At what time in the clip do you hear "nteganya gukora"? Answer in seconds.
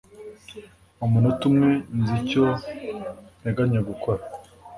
3.39-4.21